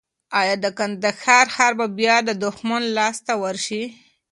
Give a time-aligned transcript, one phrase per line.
[0.39, 3.83] ایا د کندهار ښار به بیا د دښمن لاس ته ورشي؟